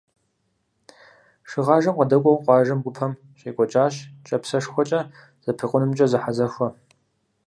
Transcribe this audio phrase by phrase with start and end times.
[1.49, 4.99] Шыгъажэм къыдэкӏуэу къуажэм гупэм щекӏуэкӏащ кӏапсэшхуэкӏэ
[5.43, 6.67] зэпекъунымкӏэ зэхьэзэхуэ.